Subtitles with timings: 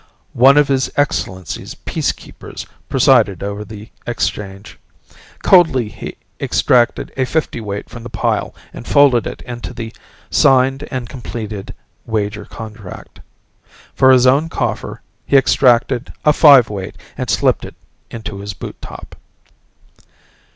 [0.33, 4.79] One of His Excellency's Peacekeepers presided over the exchange.
[5.43, 9.93] Coldly he extracted a fiftyweight from the pile and folded it into the
[10.31, 11.75] signed and completed
[12.07, 13.19] wager contract.
[13.93, 17.75] For his own coffer he extracted a fiveweight and slipped it
[18.09, 19.15] into his boot top.